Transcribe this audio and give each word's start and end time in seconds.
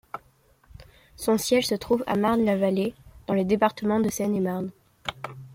Son 1.15 1.37
siège 1.37 1.67
se 1.67 1.75
trouve 1.75 2.03
à 2.07 2.15
Marne-la-Vallée, 2.15 2.95
dans 3.27 3.35
le 3.35 3.45
département 3.45 3.99
de 3.99 4.09
Seine-et-Marne. 4.09 4.71